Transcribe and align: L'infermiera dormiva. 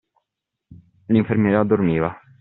L'infermiera 1.09 1.63
dormiva. 1.63 2.19